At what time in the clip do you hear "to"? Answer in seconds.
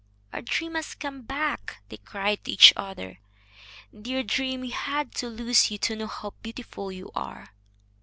2.45-2.51, 5.17-5.27, 5.77-5.95